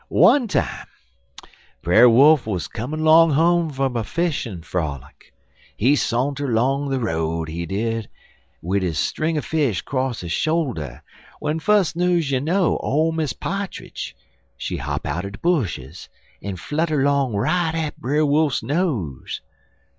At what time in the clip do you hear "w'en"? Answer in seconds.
11.39-11.59